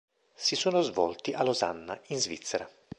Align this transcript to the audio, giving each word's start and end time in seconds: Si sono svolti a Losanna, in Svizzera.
Si 0.33 0.55
sono 0.55 0.81
svolti 0.81 1.31
a 1.31 1.43
Losanna, 1.43 2.01
in 2.07 2.17
Svizzera. 2.19 2.67